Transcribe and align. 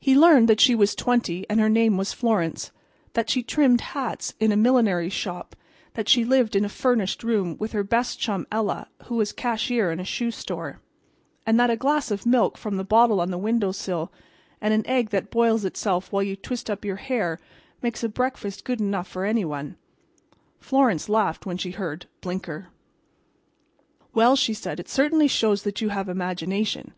He 0.00 0.14
learned 0.16 0.48
that 0.48 0.58
she 0.58 0.74
was 0.74 0.94
twenty, 0.94 1.44
and 1.50 1.60
her 1.60 1.68
name 1.68 1.98
was 1.98 2.14
Florence; 2.14 2.72
that 3.12 3.28
she 3.28 3.42
trimmed 3.42 3.82
hats 3.82 4.32
in 4.40 4.52
a 4.52 4.56
millinery 4.56 5.10
shop; 5.10 5.54
that 5.92 6.08
she 6.08 6.24
lived 6.24 6.56
in 6.56 6.64
a 6.64 6.68
furnished 6.70 7.22
room 7.22 7.58
with 7.58 7.72
her 7.72 7.84
best 7.84 8.18
chum 8.18 8.46
Ella, 8.50 8.88
who 9.04 9.16
was 9.16 9.30
cashier 9.34 9.92
in 9.92 10.00
a 10.00 10.04
shoe 10.06 10.30
store; 10.30 10.80
and 11.44 11.60
that 11.60 11.68
a 11.68 11.76
glass 11.76 12.10
of 12.10 12.24
milk 12.24 12.56
from 12.56 12.78
the 12.78 12.84
bottle 12.86 13.20
on 13.20 13.30
the 13.30 13.36
window 13.36 13.70
sill 13.70 14.10
and 14.62 14.72
an 14.72 14.82
egg 14.86 15.10
that 15.10 15.30
boils 15.30 15.66
itself 15.66 16.10
while 16.10 16.22
you 16.22 16.34
twist 16.34 16.70
up 16.70 16.82
your 16.82 16.96
hair 16.96 17.38
makes 17.82 18.02
a 18.02 18.08
breakfast 18.08 18.64
good 18.64 18.80
enough 18.80 19.06
for 19.08 19.26
any 19.26 19.44
one. 19.44 19.76
Florence 20.58 21.10
laughed 21.10 21.44
when 21.44 21.58
she 21.58 21.72
heard 21.72 22.06
"Blinker." 22.22 22.68
"Well," 24.14 24.36
she 24.36 24.54
said. 24.54 24.80
"It 24.80 24.88
certainly 24.88 25.28
shows 25.28 25.64
that 25.64 25.82
you 25.82 25.90
have 25.90 26.08
imagination. 26.08 26.94